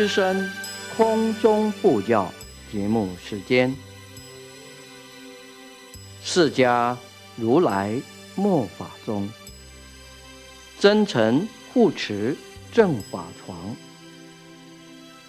[0.00, 0.50] 德林之声
[0.96, 2.32] 空中布教
[2.72, 3.76] 节目时间，
[6.22, 6.96] 释迦
[7.36, 8.00] 如来
[8.34, 9.28] 末法中，
[10.78, 12.34] 真诚护持
[12.72, 13.76] 正法床，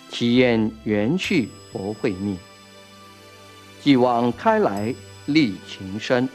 [0.09, 2.37] 祈愿延续佛慧命，
[3.81, 4.95] 继往开来
[5.25, 6.29] 立情深，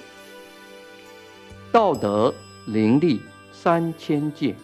[1.73, 2.35] 道德
[2.66, 3.19] 灵力
[3.51, 4.55] 三千界。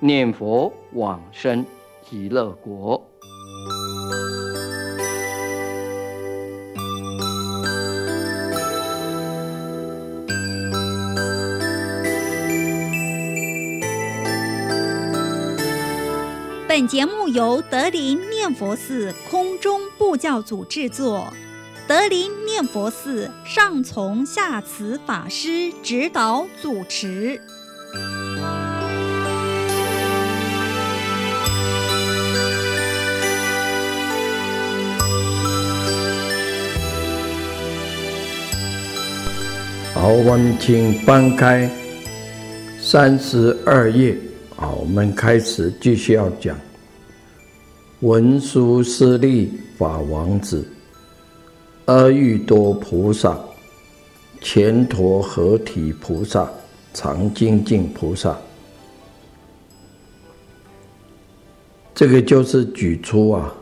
[0.00, 1.64] 念佛往生
[2.10, 3.06] 极乐国。
[16.66, 21.30] 本节目由德林念佛寺空中布教组制作，
[21.86, 27.42] 德林念佛寺上从下慈法师指导主持。
[40.08, 41.70] 好，我们请翻开
[42.80, 44.16] 三十二页。
[44.56, 46.58] 好，我们开始继续要讲
[48.00, 50.66] 文殊师利法王子、
[51.84, 53.38] 阿育多菩萨、
[54.40, 56.48] 乾陀合体菩萨、
[56.94, 58.34] 常精进菩萨。
[61.94, 63.52] 这个就是举出啊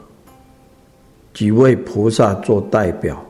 [1.34, 3.20] 几位菩萨做代表。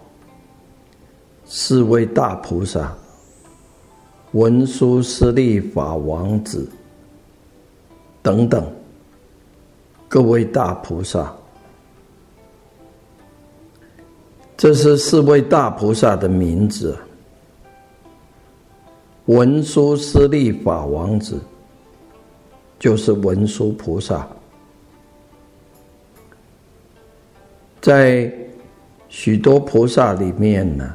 [1.48, 2.92] 四位大菩萨，
[4.37, 6.69] 文殊师利法王子
[8.23, 8.71] 等等，
[10.09, 11.35] 各位大菩萨，
[14.55, 16.95] 这是四位大菩萨的名字。
[19.25, 21.41] 文殊师利法王子
[22.79, 24.29] 就是文殊菩萨，
[27.81, 28.31] 在
[29.09, 30.95] 许多菩萨里面呢。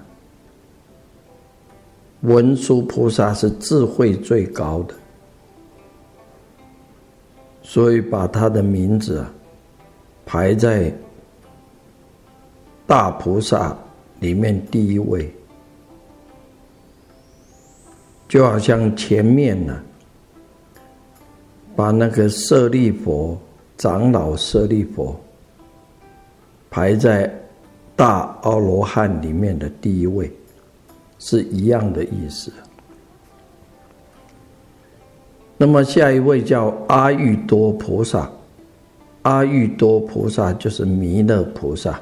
[2.21, 4.93] 文殊菩萨是智慧最高的，
[7.63, 9.33] 所以把他的名字啊
[10.23, 10.93] 排在
[12.85, 13.75] 大菩萨
[14.19, 15.33] 里面第一位，
[18.27, 19.81] 就好像前面呢
[21.75, 23.35] 把那个舍利佛
[23.77, 25.19] 长老舍利佛
[26.69, 27.33] 排在
[27.95, 30.31] 大阿罗汉里面的第一位。
[31.23, 32.51] 是一样的意思。
[35.55, 38.27] 那么下一位叫阿育多菩萨，
[39.21, 42.01] 阿育多菩萨就是弥勒菩萨。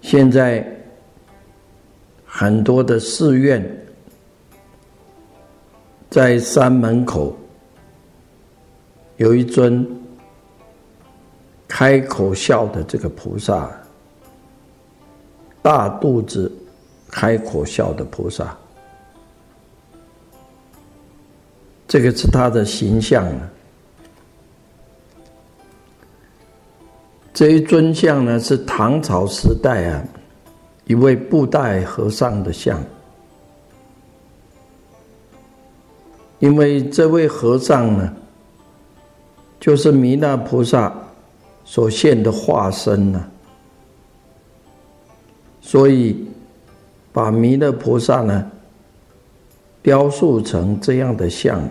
[0.00, 0.66] 现在
[2.24, 3.64] 很多的寺院
[6.10, 7.36] 在山门口
[9.18, 9.86] 有一尊
[11.68, 13.70] 开口笑的这个菩萨。
[15.68, 16.50] 大肚子
[17.10, 18.56] 开口笑的菩萨，
[21.86, 23.50] 这个是他的形象呢。
[27.34, 30.02] 这一尊像呢，是唐朝时代啊
[30.86, 32.82] 一位布袋和尚的像，
[36.38, 38.10] 因为这位和尚呢，
[39.60, 40.90] 就是弥勒菩萨
[41.66, 43.22] 所现的化身呢。
[45.68, 46.16] 所以，
[47.12, 48.50] 把弥勒菩萨呢
[49.82, 51.62] 雕塑成这样的像，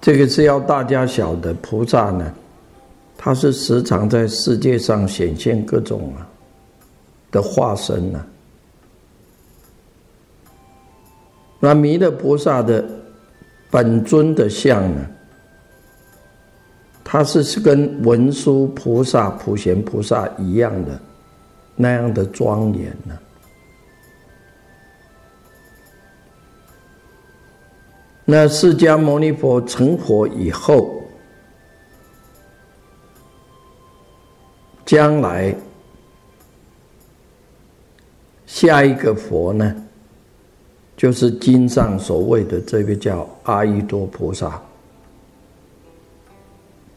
[0.00, 2.32] 这个是要大家晓得，菩萨呢，
[3.18, 6.26] 他是时常在世界上显现各种啊
[7.30, 8.24] 的化身呢。
[11.58, 12.82] 那弥勒菩萨的
[13.70, 15.06] 本尊的像呢？
[17.12, 20.96] 他是是跟文殊菩萨、普贤菩萨一样的
[21.74, 23.18] 那样的庄严呢。
[28.24, 31.02] 那释迦牟尼佛成佛以后，
[34.86, 35.52] 将来
[38.46, 39.74] 下一个佛呢，
[40.96, 44.62] 就是经上所谓的这个叫阿逸多菩萨。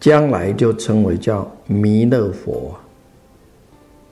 [0.04, 2.76] 将来就称为叫弥勒佛，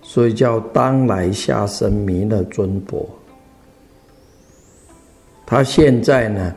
[0.01, 3.05] 所以叫当来下生弥勒尊佛。
[5.45, 6.55] 他现在呢，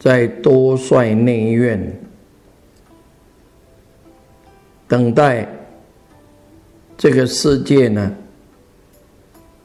[0.00, 1.80] 在多帅内院
[4.88, 5.46] 等待
[6.96, 8.12] 这个世界呢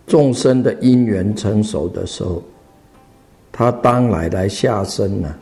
[0.06, 2.44] 众生的因缘成熟的时候，
[3.52, 5.36] 他当来来下生呢，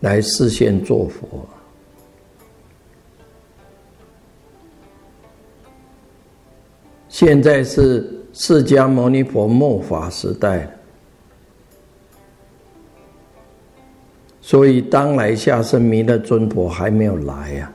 [0.00, 1.46] 来示现做佛。
[7.08, 10.70] 现在是释迦牟尼佛末法时代，
[14.40, 17.72] 所以当来下生弥勒尊佛还没有来呀，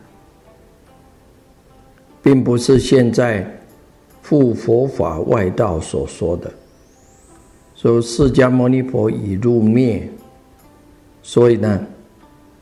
[2.24, 3.46] 并不是现在
[4.24, 6.52] 复佛法外道所说的。
[7.76, 10.10] 说释迦牟尼佛已入灭，
[11.22, 11.86] 所以呢，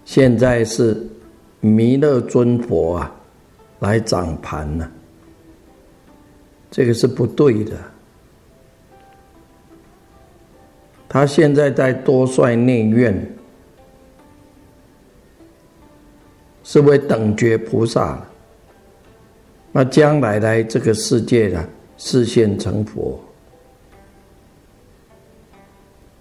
[0.06, 1.06] 现在是
[1.60, 3.16] 弥勒尊佛啊
[3.80, 4.90] 来掌盘呢，
[6.70, 7.78] 这个是不对的。
[11.08, 13.36] 他现在在多帅内院，
[16.64, 18.20] 是为等觉菩萨，
[19.72, 23.20] 那将来来这个世界的视现成佛。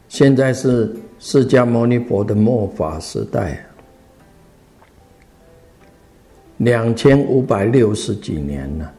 [0.08, 3.64] 现在是释迦牟尼佛的末法时代，
[6.62, 8.92] 两千五百六十几年了。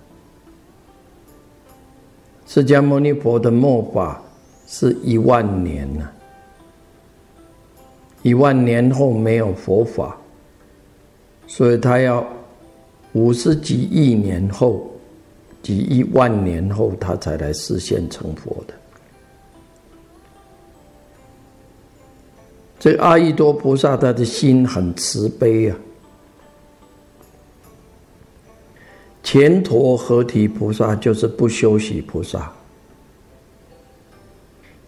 [2.45, 4.21] 释迦牟尼佛的末法
[4.67, 6.11] 是一万年了，
[8.21, 10.17] 一万年后没有佛法，
[11.47, 12.27] 所以他要
[13.13, 14.91] 五十几亿年后，
[15.61, 18.73] 几亿万年后，他才来实现成佛的。
[22.77, 25.77] 这阿逸多菩萨他的心很慈悲啊，
[29.23, 32.51] 前陀合提菩萨就是不休息菩萨，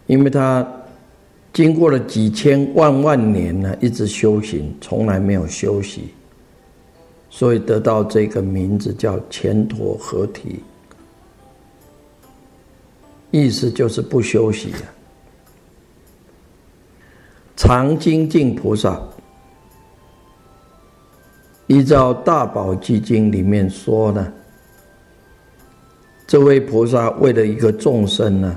[0.06, 0.66] 因为他
[1.54, 6.10] 经过了几千万万年呢，一直修行，从来没有休息，
[7.30, 10.60] 所以得到这个名字叫前陀合提，
[13.30, 14.84] 意思就是不休息啊。
[17.56, 19.00] 常精进菩萨，
[21.66, 24.32] 依照《大宝积经》里面说呢，
[26.26, 28.56] 这位菩萨为了一个众生呢，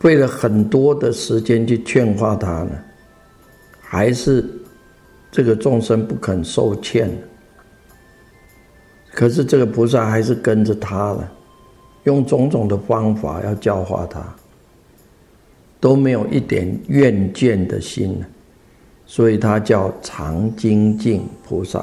[0.00, 2.70] 费了很多的时间去劝化他呢，
[3.80, 4.44] 还是
[5.30, 7.10] 这个众生不肯受劝。
[9.12, 11.32] 可是这个菩萨还是跟着他了，
[12.04, 14.22] 用种种的方法要教化他。
[15.80, 18.26] 都没有一点怨见的心呢，
[19.10, 21.82] 所以他叫常精进菩萨。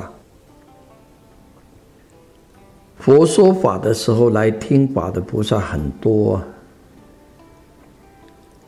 [3.00, 6.40] 佛说法的时候来听法的菩萨很多，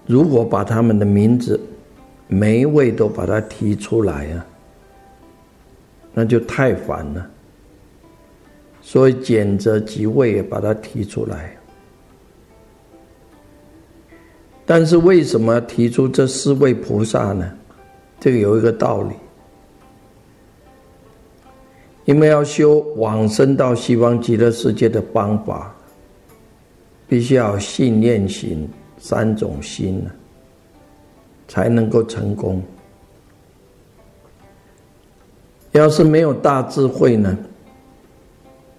[0.07, 1.59] 如果把他们的名字
[2.27, 4.45] 每一位都把它提出来啊，
[6.13, 7.30] 那就太烦了。
[8.81, 11.56] 所以拣择几位把它提出来。
[14.65, 17.51] 但是为什么提出这四位菩萨呢？
[18.19, 19.13] 这个有一个道理，
[22.05, 25.75] 因为要修往生到西方极乐世界的方法，
[27.07, 30.12] 必须要信念行三种心呢，
[31.47, 32.62] 才能够成功。
[35.74, 37.38] 要是没有大智慧呢，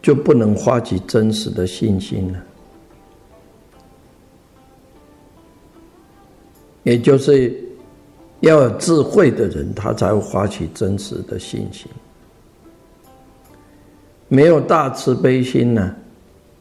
[0.02, 2.44] 就不能发起真实的信心了。
[6.82, 7.62] 也就是
[8.40, 11.90] 要有智慧的人，他才会发起真实的信心。
[14.28, 15.94] 没有大慈悲心呢，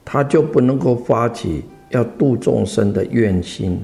[0.05, 3.79] 他就不能够发起要度众生的愿心。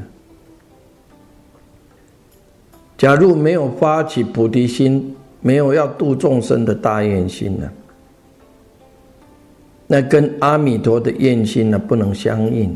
[2.97, 7.69] 假如没有发起菩提心，没有要度众生的大愿心呢，
[9.85, 12.75] 那跟阿弥陀的愿心呢不能相应。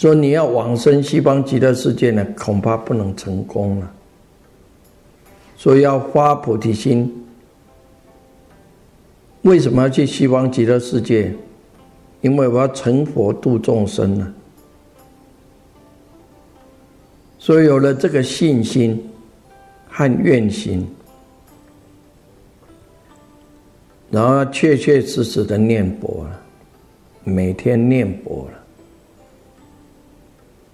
[0.00, 3.92] 说你要往生西方极乐世界呢，恐怕不能成功了。
[5.58, 7.22] 所以要发菩提心。
[9.42, 11.30] 为什么要去西方极乐世界？
[12.22, 14.34] 因为我要成佛度众生呢。
[17.38, 19.06] 所以有了这个信心
[19.86, 20.88] 和愿心，
[24.10, 26.40] 然后确确实实的念佛了，
[27.22, 28.59] 每天念佛了。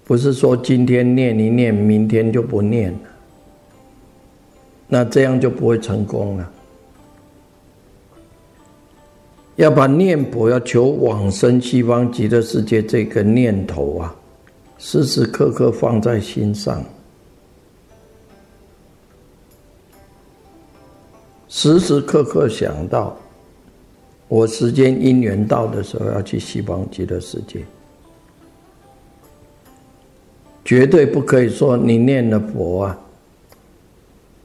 [0.06, 2.98] 不是说今天念一念，明天就不念了，
[4.86, 6.52] 那这样就不会成功了。
[9.56, 14.14] 要把念佛要求往生西方极乐世界这个念头啊，
[14.78, 16.84] 时时刻刻放在心上，
[21.48, 23.16] 时时刻刻想到，
[24.28, 27.64] 我时间因缘到的时候要去西方极乐世界。
[30.66, 32.98] 绝对不可以说你念了佛啊，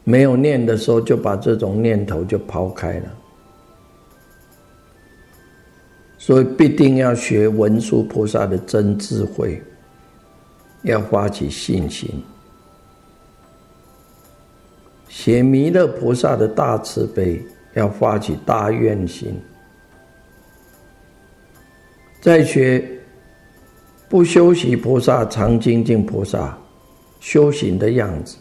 [0.04, 3.06] 没有念的时候就把这种念头就抛开了。
[6.20, 9.60] 所以必定要学文殊菩萨的真智慧，
[10.84, 12.08] 要发起信心；
[15.10, 19.32] 学弥勒菩萨的大慈悲，要发起大愿心；
[22.22, 22.88] 再学
[24.12, 26.58] 不修习菩萨常精进菩萨
[27.22, 28.36] 修行的样子，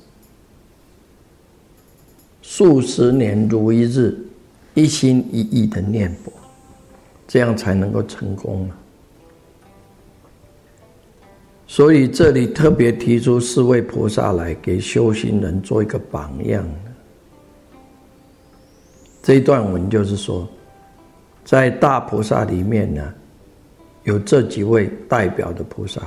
[2.43, 4.19] 数十年如一日，
[4.75, 6.33] 一心一意的念佛。
[7.29, 8.77] 这样才能够成功了。
[11.69, 16.69] 所以这里特别提出四位菩萨来给修行人做一个榜样。
[19.23, 20.49] 这一段文就是说，
[21.45, 23.15] 在大菩萨里面呢，
[24.05, 26.01] 有这几位代表的菩萨。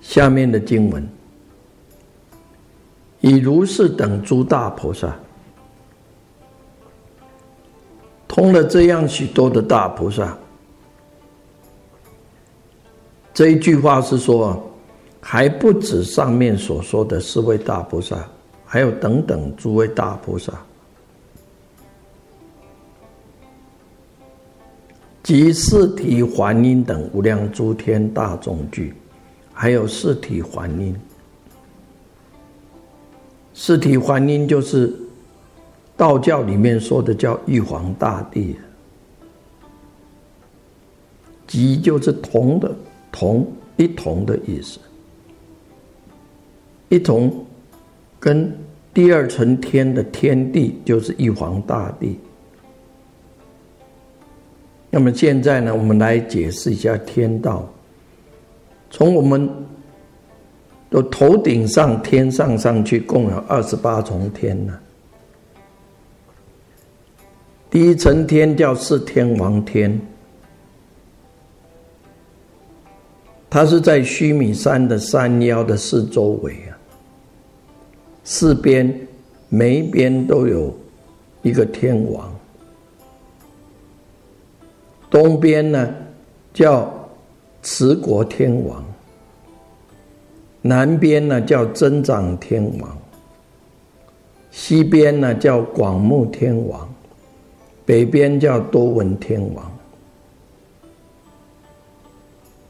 [0.00, 1.08] 下面的经文，
[3.20, 5.14] 以如是等诸大菩萨。
[8.26, 10.38] 通了这样许多的大菩萨，
[13.34, 14.70] 这一句话是说，
[15.20, 18.16] 还不止上面所说的四位大菩萨，
[18.64, 20.52] 还有等等诸位大菩萨，
[25.22, 28.94] 及四体还音等无量诸天大众聚，
[29.52, 30.96] 还有四体还音。
[33.54, 34.92] 四体还音就是。
[35.96, 38.56] 道教里面说的叫玉皇大帝，
[41.46, 42.74] 即就是同的
[43.12, 43.46] 同
[43.76, 44.78] 一同的意思，
[46.88, 47.44] 一同
[48.18, 48.50] 跟
[48.94, 52.18] 第二层天的天地就是玉皇大帝。
[54.90, 57.68] 那么现在呢，我们来解释一下天道。
[58.90, 59.48] 从我们
[60.90, 64.76] 的头顶上天上上去，共有二十八重天呢。
[67.70, 70.00] 第一层天叫四天王天，
[73.48, 76.74] 它是在须弥山的山腰的四周围啊，
[78.24, 78.92] 四边
[79.48, 80.76] 每一边都有
[81.42, 82.29] 一个天王。
[85.10, 85.92] 东边呢
[86.54, 86.90] 叫
[87.62, 88.82] 持国天王，
[90.62, 92.96] 南边呢叫增长天王，
[94.50, 96.88] 西边呢叫广目天王。
[97.86, 99.68] 北边叫多闻天王，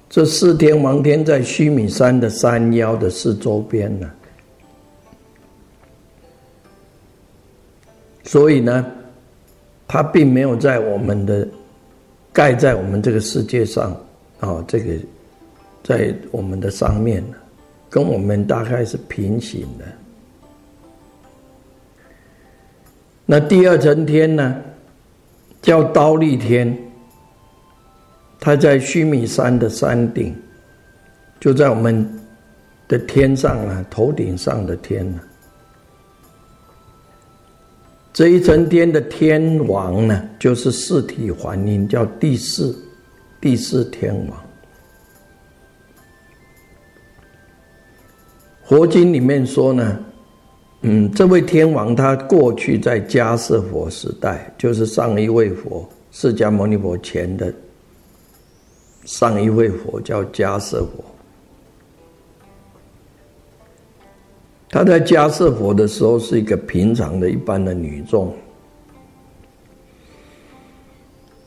[0.08, 4.10] 这四天王天在须弥山的山腰的四周边呢，
[8.24, 8.86] 所以呢，
[9.86, 11.46] 它并没有在我们的
[12.32, 13.96] 盖在我们这个世界上
[14.40, 14.94] 啊，这个
[15.82, 17.24] 在我们的上面，
[17.88, 19.84] 跟我们大概是平行的。
[23.26, 24.56] 那第二层天呢？
[25.62, 26.74] 叫刀立天，
[28.40, 30.34] 他在须弥山的山顶，
[31.38, 32.08] 就在我们
[32.88, 35.20] 的天上啊，头顶上的天呢。
[38.12, 42.76] 这一层天的天王呢，就是四体还音，叫第四
[43.40, 44.36] 第四天王。
[48.64, 49.98] 佛经里面说呢。
[50.82, 57.52] 嗯，这位天王他过去在迦叶佛时代，就是上一位佛释迦牟尼佛前的
[59.04, 61.04] 上一位佛叫迦叶佛。
[64.70, 68.32] 他在迦叶佛的时候是一个平常的一般的女众，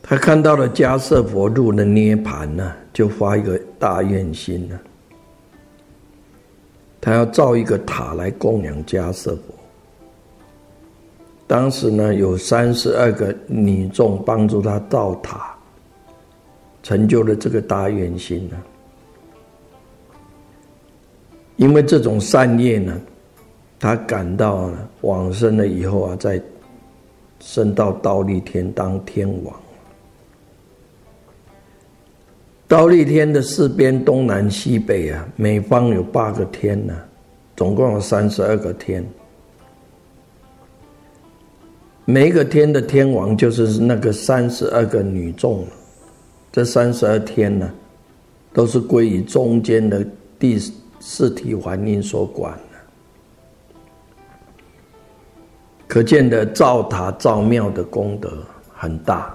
[0.02, 4.78] 他看到了迦叶佛入了涅盘呢，就发一个大愿心呢。
[7.00, 9.54] 他要造一个塔来供养迦舍佛。
[11.46, 15.54] 当时呢，有三十二个女众帮助他造塔，
[16.82, 18.56] 成就了这个大愿心呢。
[21.56, 22.98] 因为这种善业呢，
[23.84, 24.70] 他感到
[25.02, 26.40] 往生了以后啊，再
[27.38, 29.54] 升到刀立天当天王。
[32.66, 36.98] 高丽天的四边东南西北啊，每方有八个天呢，
[37.54, 39.04] 总共有三十二个天。
[42.06, 45.62] 每一个天的天王就是那个三十二个女众，
[46.50, 47.70] 这三十二天呢，
[48.54, 50.02] 都是归于中间的
[50.38, 50.58] 第
[51.00, 52.58] 四体环音所管
[55.94, 58.28] 可见的造塔造庙的功德
[58.74, 59.32] 很大。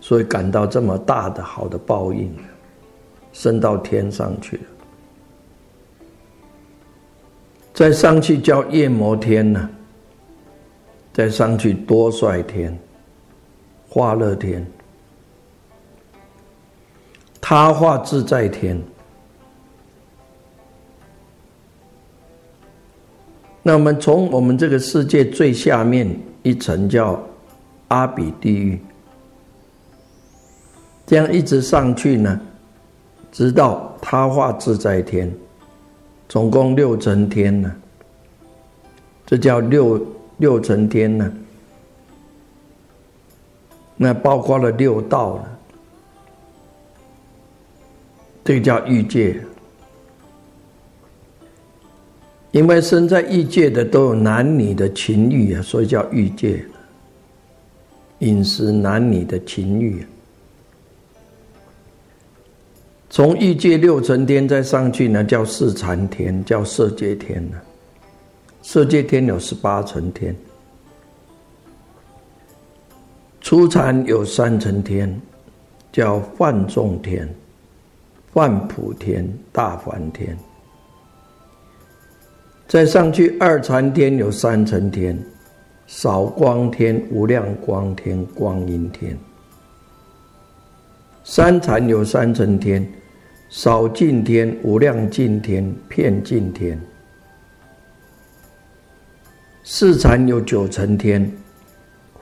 [0.00, 2.34] 所以感到这么大的好的报应，
[3.30, 4.62] 升到天上去了。
[7.74, 9.68] 再上去叫夜摩天呢，
[11.12, 12.74] 再上去多帅天、
[13.90, 14.66] 化乐天、
[17.42, 18.82] 他化自在天。
[23.62, 26.08] 那我们从我们这个世界最下面
[26.42, 27.22] 一层叫
[27.88, 28.80] 阿比地狱，
[31.06, 32.40] 这样一直上去呢，
[33.30, 35.30] 直到他化自在天，
[36.26, 37.70] 总共六层天呢，
[39.26, 40.06] 这叫六
[40.38, 41.30] 六层天呢，
[43.96, 45.58] 那包括了六道了，
[48.42, 49.38] 这个叫欲界。
[52.52, 56.64] 因为生在欲界的都有男女的情欲啊，所以叫欲界。
[58.20, 60.04] 饮食男女的情欲，
[63.08, 67.56] 从欲界六层天再上去呢，叫四禅天，叫色界天呢。
[68.60, 70.36] 色界天有十八层天，
[73.40, 75.18] 初禅有三层天，
[75.90, 77.26] 叫幻众天、
[78.34, 80.36] 幻普天、大梵天。
[82.70, 85.18] 再上去二禅天有三层天，
[85.88, 89.12] 少光天、无量光天、光阴天；
[91.24, 92.88] 三禅有三层天，
[93.48, 96.78] 少尽天、无量尽天、片尽天；
[99.64, 101.28] 四禅有九层天，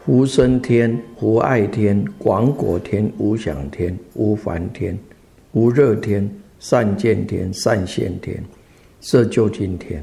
[0.07, 4.99] 无生天、无爱天、广果天、无想天、无烦天、
[5.53, 6.27] 无热天、
[6.59, 8.43] 善见天、善现天、
[9.03, 10.03] 色究竟天。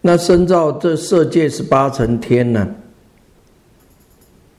[0.00, 2.74] 那深造这色界十八层天呢？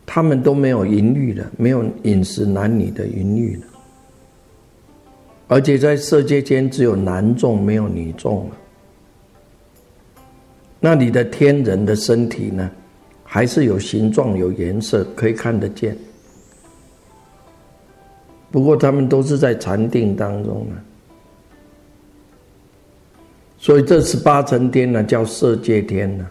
[0.06, 3.64] 他们都没有淫欲了，没有饮食男女的淫欲了，
[5.48, 8.58] 而且在色界间只有男众，没有女众了。
[10.80, 12.72] 那你的天人的身体呢，
[13.24, 15.96] 还是有形状、有颜色，可以看得见。
[18.50, 20.76] 不过他们都是在禅定当中呢。
[23.62, 26.26] 所以这十八层天呢，叫色界天呢，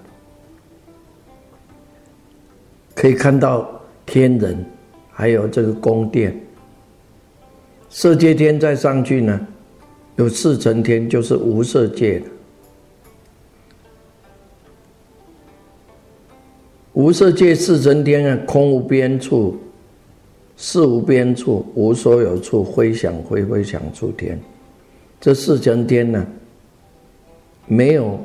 [2.95, 3.71] 可以看到
[4.07, 4.65] 天人，
[5.11, 6.35] 还有这个宫殿。
[7.91, 9.47] 色界天再上去呢，
[10.17, 12.23] 有四层天，就是无色界。
[16.95, 19.55] 无色界四层天啊，空无边处，
[20.57, 24.41] 事无边处，无所有处，非想非非想处天。
[25.21, 26.27] 这四层天呢？
[27.69, 28.19] 没有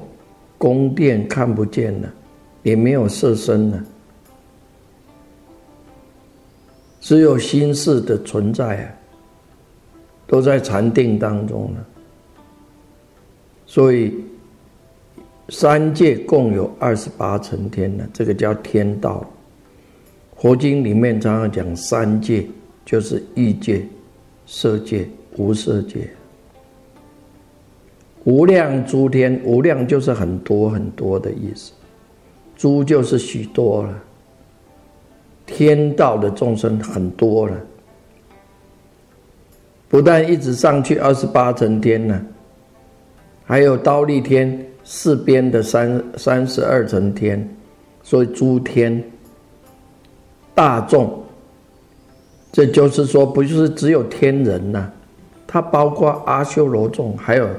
[0.57, 2.11] 宫殿看不见了，
[2.63, 3.83] 也没有色身了，
[7.01, 8.89] 只有心事的存在啊，
[10.25, 11.85] 都在禅定当中了。
[13.65, 14.13] 所以
[15.49, 19.29] 三界共有二十八层天呢，这个叫天道。
[20.37, 22.45] 佛经里面常常讲三界，
[22.85, 23.85] 就是欲界、
[24.45, 26.09] 色界、无色界。
[28.25, 31.73] 无量诸天，无量就是很多很多的意思，
[32.55, 33.93] 诸就是许多了。
[35.45, 37.57] 天道的众生很多了，
[39.89, 42.25] 不但一直上去二十八层天呢，
[43.45, 47.45] 还有刀立天四边的三三十二层天，
[48.03, 49.03] 所以诸天
[50.55, 51.21] 大众，
[52.53, 54.89] 这就是说，不就是只有天人呐？
[55.45, 57.49] 它包括阿修罗众，还有。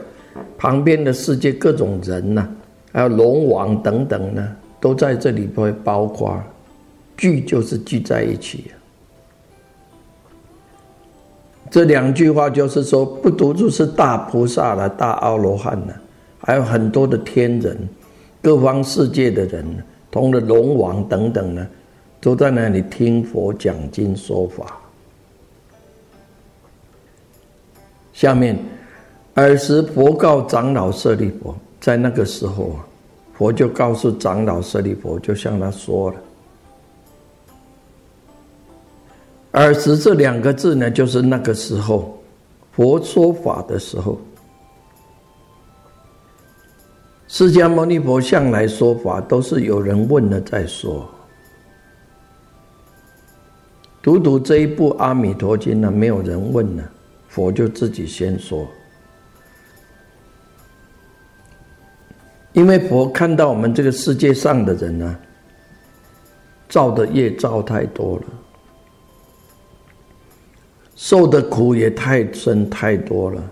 [0.59, 2.49] 旁边的世界各种人呐，
[2.92, 6.42] 还有龙王等等呢，都在这里会包括，
[7.16, 8.70] 聚就是聚在一起。
[11.70, 16.01] 这两句话就是说，不独就是大菩萨了、大阿罗汉了，
[16.38, 17.77] 还有很多的天人、
[18.42, 19.64] 各方世界的人，
[20.11, 21.66] 同的龙王等等呢，
[22.20, 24.81] 都在那里听佛讲经说法。
[28.12, 28.59] 下面。
[29.35, 32.87] 尔时，佛告长老舍利弗，在那个时候啊，
[33.35, 36.16] 佛就告诉长老舍利弗，就向他说了。
[39.51, 42.16] 尔时这两个字呢，就是那个时候，
[42.73, 44.18] 佛说法的时候。
[47.27, 51.05] 释迦牟尼佛向来说法，都是有人问了再说。
[54.01, 56.85] 读读这一部《阿弥陀经》呢，没有人问呢，
[57.27, 58.64] 佛就自己先说。
[62.55, 65.19] 因为佛看到我们这个世界上的人呢，
[66.69, 68.25] 造的业造太多了，
[70.95, 73.43] 受的苦也太深太多了，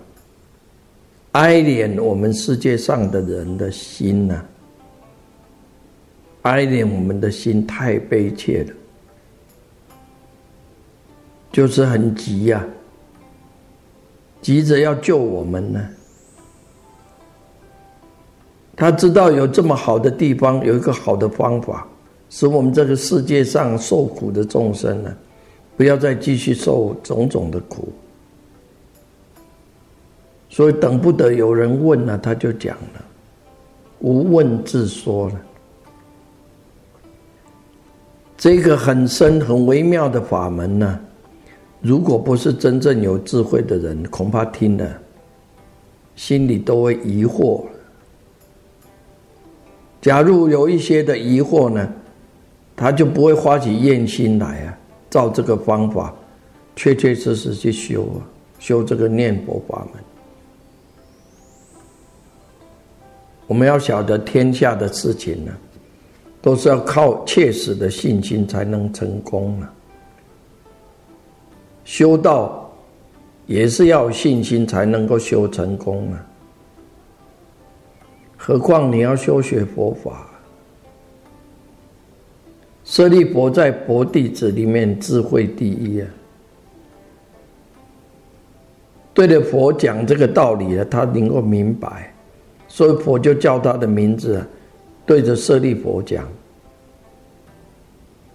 [1.33, 4.41] 哀怜我们世界上的人的心呐，
[6.43, 8.73] 哀怜我们的心太悲切了，
[11.51, 12.65] 就是很急呀，
[14.41, 15.89] 急着要救我们呢。
[18.75, 21.87] 他知道有这么好的地方，有一个好的方法，
[22.29, 25.15] 使我们这个世界上受苦的众生呢，
[25.77, 27.87] 不要再继续受种种的苦。
[30.49, 33.05] 所以等不得有人问了，他就讲了，
[33.99, 35.41] 无问自说了。
[38.37, 40.99] 这个很深很微妙的法门呢，
[41.79, 44.87] 如果不是真正有智慧的人，恐怕听了
[46.15, 47.63] 心里都会疑惑。
[50.03, 51.89] 假如有一些的疑惑呢，
[52.75, 54.77] 他就不会发起厌心来啊，
[55.09, 56.13] 照这个方法，
[56.75, 58.19] 确确实实去修啊，
[58.59, 60.03] 修这个念佛法门。
[63.47, 65.53] 我们要晓得天下的事情呢，
[66.41, 69.73] 都是要靠切实的信心才能成功啊。
[71.85, 72.69] 修道
[73.45, 76.25] 也是要有信心才能够修成功啊。
[78.45, 80.27] 何况你要修学佛法，
[82.83, 86.07] 舍利佛在佛弟子里面智慧第一啊！
[89.13, 92.13] 对着佛讲这个道理了，他能够明白，
[92.67, 94.45] 所以佛就叫他的名字，
[95.05, 96.27] 对着舍利佛讲，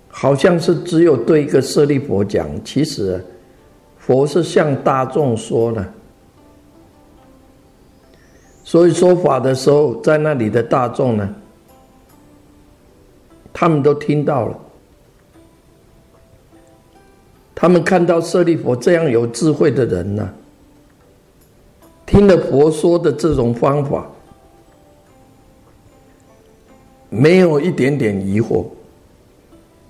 [0.09, 3.23] 好像是只有对一个舍利佛讲，其实
[3.99, 5.93] 佛是向大众说的。
[8.69, 11.35] 所以说法的时候，在那里的大众呢，
[13.51, 14.59] 他们都听到了，
[17.55, 20.31] 他们看到舍利佛这样有智慧的人呢，
[22.05, 24.07] 听了佛说的这种方法，
[27.09, 28.67] 没有一点点疑惑，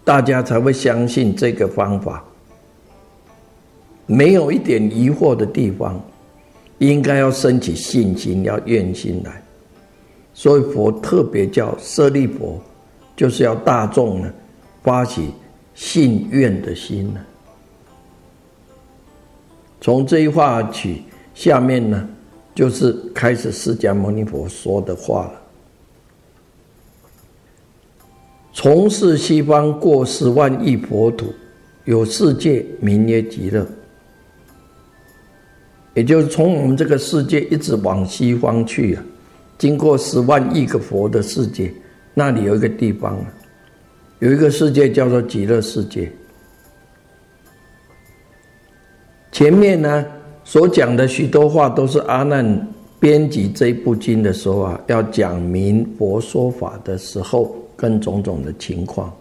[0.04, 2.22] 大家才会相信这个方法，
[4.06, 6.00] 没有一点疑惑的地方。
[6.78, 9.42] 应该要升起信心，要愿心来，
[10.32, 12.60] 所以佛特别叫舍利佛，
[13.16, 14.32] 就是要大众呢
[14.82, 15.30] 发起
[15.74, 17.20] 信愿的心呢。
[19.80, 21.02] 从这一话起，
[21.34, 22.08] 下面呢
[22.54, 25.40] 就是开始释迦牟尼佛说的话了：
[28.52, 31.32] 从事西方过十万亿佛土，
[31.84, 33.66] 有世界名曰极乐。
[35.98, 39.02] 也就是从我们这个世界一直往西方去啊，
[39.58, 41.74] 经过十万亿个佛的世界，
[42.14, 43.26] 那里有一个地方啊，
[44.20, 46.08] 有一个世界叫做极乐世界。
[49.32, 50.06] 前面呢
[50.44, 52.68] 所讲的许多话都是阿难
[53.00, 59.12] 编辑这部经的时候啊，要讲明佛说法的时候跟种种的情况。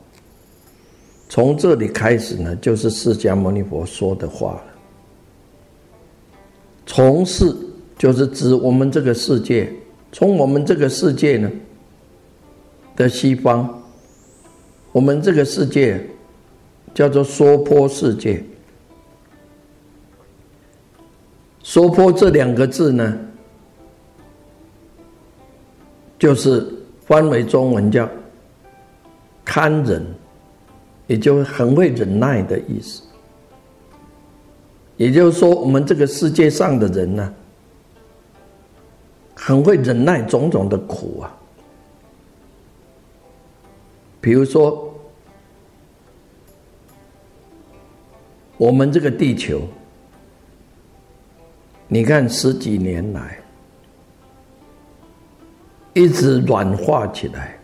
[1.28, 4.77] 从这里开始呢，就是释迦牟尼佛说的话了。
[6.88, 7.56] 从事
[7.98, 9.72] 就是指我们这个世界，
[10.12, 11.52] 从我们这个世界呢
[12.96, 13.84] 的西方，
[14.94, 16.04] 我们这个世界
[16.94, 18.44] 叫做娑婆世界。
[21.62, 23.18] 娑婆这两个字呢，
[26.18, 26.66] 就是
[27.06, 28.10] 翻为中文叫
[29.44, 30.06] 堪忍，
[31.08, 33.04] 也就很会忍耐的意思。
[34.98, 37.34] 也就是说，我们这个世界上的人呢，
[39.36, 41.38] 很会忍耐种种的苦啊。
[44.20, 44.92] 比如说，
[48.58, 49.62] 我们这个地球，
[51.88, 53.40] 你看十几年来
[55.94, 57.58] 一直软化起来。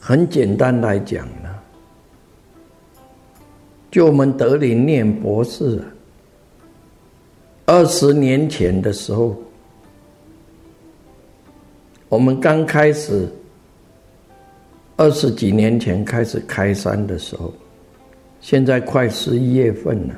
[0.00, 1.61] 很简单来讲呢。
[3.92, 5.78] 就我们德林念博士，
[7.66, 9.36] 二十年前的时候，
[12.08, 13.28] 我们刚开始，
[14.96, 17.52] 二十几年前开始开山的时候，
[18.40, 20.14] 现在快十一月份了，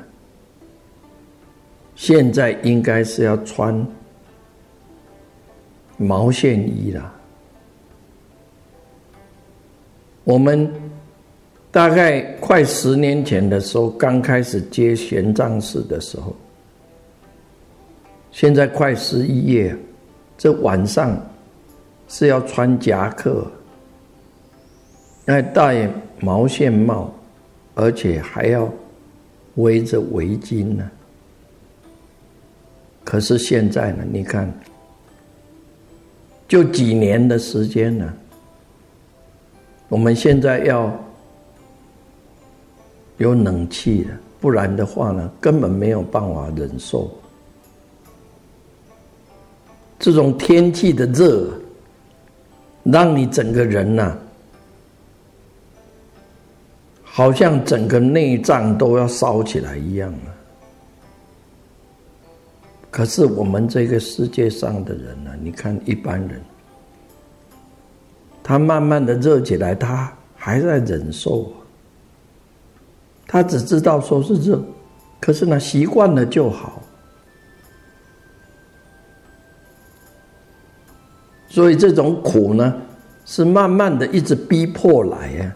[1.95, 3.85] 现在应该是要穿
[5.97, 7.13] 毛线衣了，
[10.23, 10.73] 我们。
[11.75, 16.33] 大概快十年前的时候，刚开始接玄奘寺的时候，
[18.31, 19.77] 现在快十一月，
[20.37, 21.21] 这晚上
[22.07, 23.45] 是要穿夹克，
[25.25, 25.89] 那戴
[26.21, 27.13] 毛线帽，
[27.73, 28.71] 而且还要
[29.55, 30.89] 围着围巾呢。
[33.03, 34.49] 可是现在呢，你看，
[36.47, 38.13] 就几年的时间呢，
[39.89, 40.89] 我们现在要
[43.17, 47.09] 有冷气的，不然的话呢，根本没有办法忍受
[49.97, 51.49] 这种天气的热，
[52.83, 54.17] 让你整个人呐。
[57.03, 60.27] 好像整个内脏都要烧起来一样啊！
[62.91, 65.31] 可是我们这个世界上的人呢？
[65.41, 66.41] 你看一般人，
[68.43, 71.53] 他慢慢的热起来，他还在忍受，
[73.27, 74.61] 他只知道说是热，
[75.19, 76.81] 可是呢，习惯了就好。
[81.47, 82.75] 所以这种苦呢，
[83.25, 85.55] 是慢慢的一直逼迫来呀。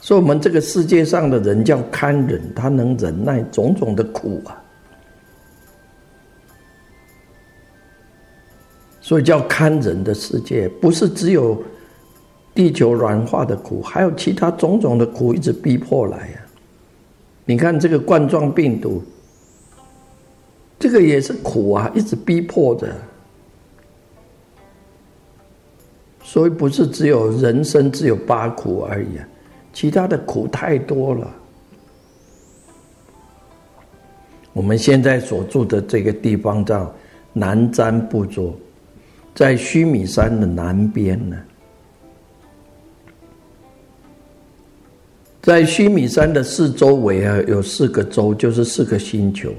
[0.00, 4.56] 所以，我们这个世界上的人叫堪忍，他能忍耐种种的苦啊。
[9.00, 11.62] 所以叫堪忍的世界，不是只有
[12.58, 16.40] 地球软化的苦，还有其他种种的苦一直逼迫来呀。
[17.44, 19.00] 你看这个冠状病毒，
[20.76, 22.92] 这个也是苦啊，一直逼迫着。
[26.20, 29.28] 所以不是只有人生只有八苦而已啊。
[29.72, 31.32] 其他的苦太多了。
[34.52, 36.92] 我们现在所住的这个地方叫
[37.32, 38.52] 南瞻部洲，
[39.32, 41.36] 在须弥山的南边呢。
[45.48, 49.50] 在须弥山的四周围啊，有四个洲，就是四个星球。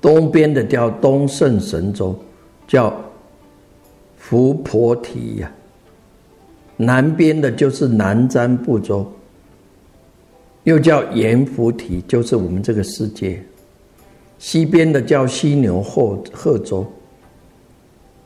[0.00, 2.18] 东边的叫东胜神州，
[2.66, 2.92] 叫
[4.16, 5.52] 福婆提呀。
[6.76, 9.06] 南边的就是南瞻部洲，
[10.64, 13.38] 又叫阎浮提，就是我们这个世界；
[14.40, 16.84] 西边的叫犀牛贺贺州，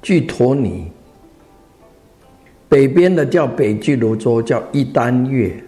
[0.01, 0.91] 巨陀尼；
[2.67, 5.63] 北边的叫北俱卢洲，叫一丹月。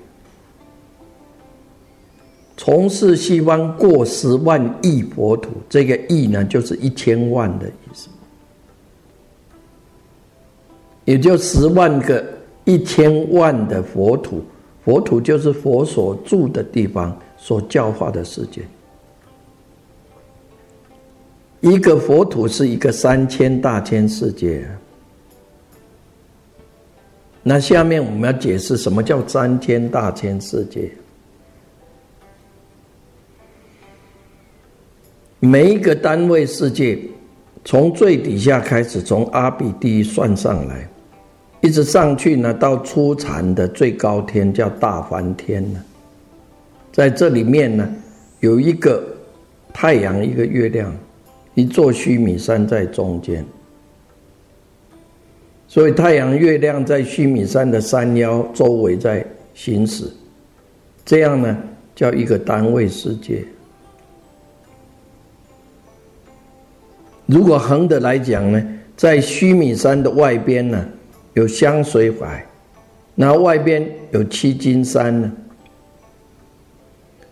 [2.61, 8.11] 从事西方过十万亿佛土，这个亿呢，就是一千万的意思，
[11.07, 12.23] 也就十万个。
[12.67, 14.45] 一千万的佛土，
[14.85, 18.61] 佛土就是佛所住的地方，所教化的世界。
[21.61, 24.69] 一个佛土是一个三千大千世界。
[27.43, 30.93] 那下面我们要解释什么叫三千大千世界？
[35.41, 36.99] 每一个单位世界，
[37.65, 40.87] 从最底下开始，从阿比地算上来。
[41.63, 45.83] 一直上去呢，到初禅的最高天叫大梵天呢，
[46.93, 47.91] 在这里面呢，
[48.41, 49.03] 有一个
[49.73, 50.95] 太阳，一个月亮，
[51.55, 53.45] 一座须弥山在中间，
[55.69, 59.25] 所以太阳、月亮在须弥山的山腰周围在
[59.55, 60.05] 行驶，
[61.05, 61.59] 这样呢
[61.95, 63.43] 叫一个单位世界。
[67.31, 68.63] 如果横的来讲呢，
[68.97, 70.85] 在须弥山的外边呢。
[71.35, 72.45] 有香水海，
[73.15, 75.33] 那外边有七金山呢。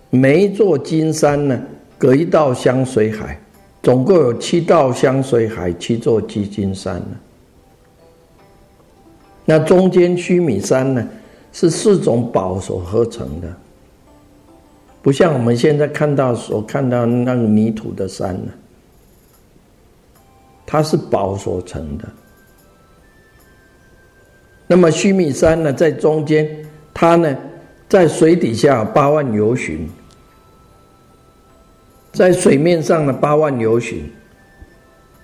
[0.09, 1.61] 每一座金山呢，
[1.99, 3.37] 隔一道香水海，
[3.83, 7.17] 总共有七道香水海，七座七金山呢。
[9.45, 11.05] 那中间须弥山呢，
[11.53, 13.53] 是四种宝所合成的，
[15.03, 18.53] 不像我们现在看到所看到那个泥土的山呢，
[20.71, 22.07] 它是宝所成的。
[24.67, 26.47] 那么须弥山呢，在中间，
[26.93, 27.35] 它呢，
[27.89, 29.89] 在水底下八万由旬，
[32.13, 34.13] 在水面上呢八万由旬。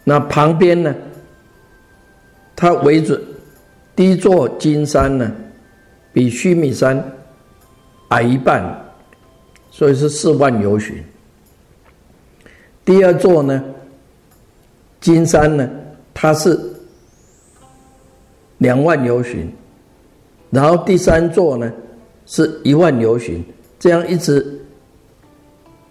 [0.02, 0.94] 那旁边呢，
[2.56, 3.20] 它围着
[3.94, 5.30] 第一座金山呢，
[6.10, 7.04] 比须弥山
[8.08, 8.82] 矮一半，
[9.70, 11.04] 所以是四万由旬。
[12.82, 13.62] 第二座呢，
[15.04, 15.70] 金山呢，
[16.14, 16.58] 它是。
[18.58, 19.52] 两万由旬，
[20.48, 21.70] 然后第三座呢
[22.24, 23.44] 是一万由旬，
[23.80, 24.64] 这样一直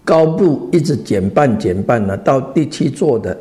[0.03, 3.37] 高度一直减半减半呢，到第七座的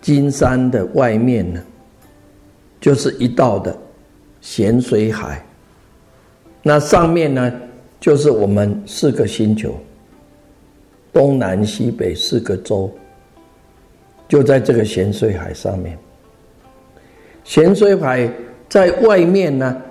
[0.00, 1.60] 金山的外面呢，
[2.80, 3.76] 就是一道的
[4.40, 5.44] 咸水海，
[6.62, 7.52] 那上面呢
[8.00, 9.74] 就是我们四个星球，
[11.12, 12.90] 东南西北四个洲，
[14.28, 15.98] 就在这个咸水海上面。
[17.42, 18.30] 咸水海
[18.68, 19.82] 在外面呢，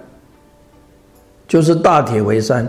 [1.47, 2.65] 就是大铁围山。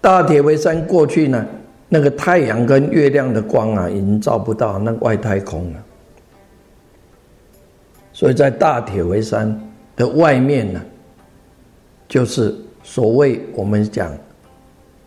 [0.00, 1.46] 大铁围山过去呢，
[1.88, 5.82] 那个太阳跟月亮的光啊，已经照不到那外太空了。
[8.12, 9.60] 所以在大铁围山
[9.96, 10.80] 的外面呢，
[12.08, 14.12] 就是所谓我们讲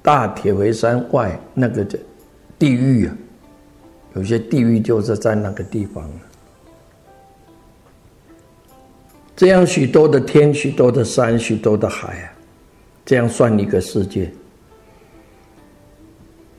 [0.02, 1.86] 大铁围山外那个
[2.58, 3.18] 地狱啊，
[4.16, 6.10] 有些地狱就是在那个地方。
[9.36, 12.34] 这样许多的天，许多的山，许多的海啊，
[13.06, 14.32] 这样算一个世界。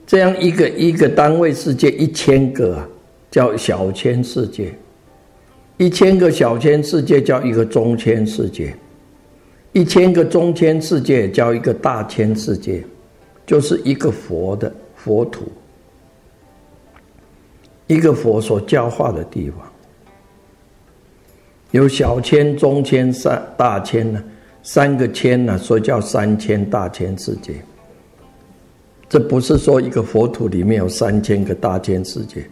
[0.06, 2.88] 这样一个一个单位世界一千个啊，
[3.30, 4.66] 叫小千世界；
[5.78, 8.74] 一千个小千世界叫一个中千世界；
[9.72, 12.84] 一千个中千世界叫一个大千世界，
[13.46, 15.50] 就是一个佛的佛土，
[17.86, 19.60] 一个佛所教化的地方。
[21.72, 24.22] 有小千、中千、三大千呢，
[24.62, 27.54] 三个千呢，所以叫三千大千世界。
[29.08, 32.44] 这不是说一个佛土里面有三千个大千世界，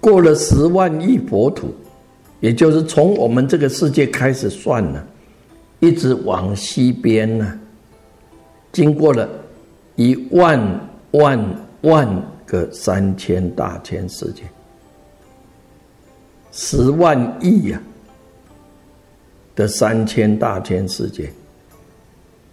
[0.00, 1.68] 过了十万亿佛土，
[2.40, 5.02] 也就是从我们这个世界开始算呢，
[5.78, 7.58] 一直往西边呢，
[8.72, 9.28] 经过了
[9.96, 11.38] 一万万
[11.82, 12.08] 万
[12.46, 14.42] 个三千大千世界。
[16.52, 17.80] 十万亿呀
[19.54, 21.32] 的三千大千世界，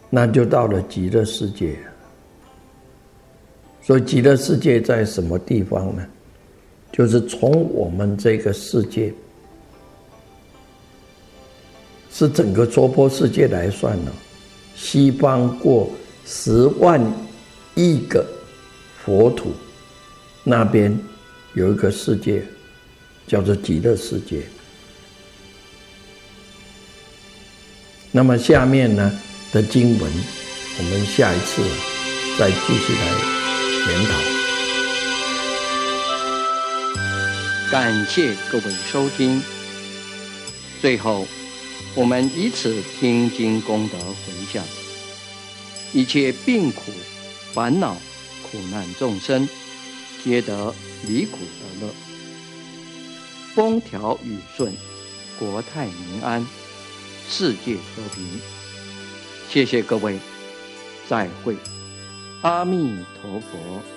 [0.09, 1.77] 那就到了极乐世界。
[3.81, 6.05] 所以极乐世界在什么地方呢？
[6.91, 9.13] 就是从我们这个世界，
[12.11, 14.11] 是整个娑婆世界来算呢，
[14.75, 15.89] 西方过
[16.25, 17.01] 十万
[17.75, 18.25] 亿个
[19.07, 19.55] 佛土，
[20.43, 20.99] 那边
[21.53, 22.45] 有一个世界。
[23.27, 24.47] 叫做极乐世界。
[28.09, 29.19] 那么下面呢
[29.51, 30.09] 的经文，
[30.79, 31.61] 我们下一次
[32.39, 33.05] 再继续来
[33.89, 34.11] 研讨。
[37.69, 39.41] 感谢各位收听。
[40.81, 41.27] 最后，
[41.95, 44.63] 我们以此听经功德回向，
[45.91, 46.93] 一切病苦、
[47.51, 47.97] 烦恼、
[48.51, 49.47] 苦难众生，
[50.23, 50.73] 皆得
[51.07, 51.93] 离苦得乐。
[53.53, 54.73] 风调雨顺，
[55.39, 56.45] 国泰民安，
[57.29, 58.39] 世界和平。
[59.49, 60.19] 谢谢各位，
[61.07, 61.55] 再会，
[62.41, 63.96] 阿弥陀佛。